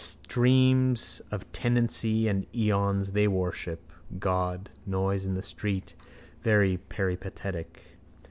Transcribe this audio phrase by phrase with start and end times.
[0.03, 3.91] Streams of tendency and eons they worship.
[4.17, 5.93] God: noise in the street:
[6.41, 7.83] very peripatetic.